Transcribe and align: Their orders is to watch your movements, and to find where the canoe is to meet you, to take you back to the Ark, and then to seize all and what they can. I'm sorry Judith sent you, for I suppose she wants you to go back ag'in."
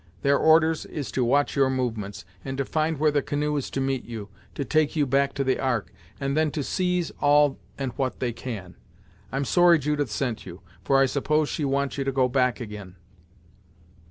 Their 0.23 0.39
orders 0.39 0.83
is 0.87 1.11
to 1.11 1.23
watch 1.23 1.55
your 1.55 1.69
movements, 1.69 2.25
and 2.43 2.57
to 2.57 2.65
find 2.65 2.97
where 2.99 3.11
the 3.11 3.21
canoe 3.21 3.55
is 3.55 3.69
to 3.69 3.79
meet 3.79 4.03
you, 4.03 4.29
to 4.55 4.65
take 4.65 4.95
you 4.95 5.05
back 5.05 5.35
to 5.35 5.43
the 5.43 5.59
Ark, 5.59 5.93
and 6.19 6.35
then 6.35 6.49
to 6.53 6.63
seize 6.63 7.11
all 7.21 7.59
and 7.77 7.91
what 7.99 8.19
they 8.19 8.33
can. 8.33 8.73
I'm 9.31 9.45
sorry 9.45 9.77
Judith 9.77 10.09
sent 10.09 10.43
you, 10.43 10.61
for 10.83 10.97
I 10.97 11.05
suppose 11.05 11.49
she 11.49 11.65
wants 11.65 11.99
you 11.99 12.03
to 12.03 12.11
go 12.11 12.27
back 12.27 12.59
ag'in." 12.59 12.95